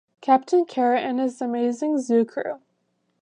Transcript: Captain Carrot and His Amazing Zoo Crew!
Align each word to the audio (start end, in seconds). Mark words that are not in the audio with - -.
Captain 0.19 0.65
Carrot 0.65 1.03
and 1.03 1.19
His 1.19 1.43
Amazing 1.43 1.99
Zoo 1.99 2.25
Crew! 2.25 2.59